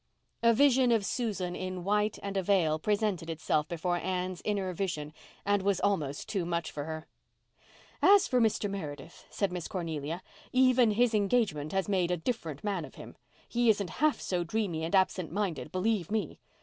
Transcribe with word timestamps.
A 0.41 0.51
vision 0.51 0.91
of 0.91 1.05
Susan 1.05 1.55
in 1.55 1.83
"white 1.83 2.17
and 2.23 2.35
a 2.35 2.41
veil" 2.41 2.79
presented 2.79 3.29
itself 3.29 3.67
before 3.67 3.97
Anne's 3.97 4.41
inner 4.43 4.73
vision 4.73 5.13
and 5.45 5.61
was 5.61 5.79
almost 5.79 6.27
too 6.27 6.43
much 6.43 6.71
for 6.71 6.85
her. 6.85 7.05
"As 8.01 8.27
for 8.27 8.41
Mr. 8.41 8.67
Meredith," 8.67 9.25
said 9.29 9.51
Miss 9.51 9.67
Cornelia, 9.67 10.23
"even 10.51 10.89
his 10.89 11.13
engagement 11.13 11.71
has 11.71 11.87
made 11.87 12.09
a 12.09 12.17
different 12.17 12.63
man 12.63 12.83
of 12.83 12.95
him. 12.95 13.15
He 13.47 13.69
isn't 13.69 13.91
half 14.01 14.19
so 14.19 14.43
dreamy 14.43 14.83
and 14.83 14.95
absent 14.95 15.31
minded, 15.31 15.71
believe 15.71 16.09
me. 16.09 16.39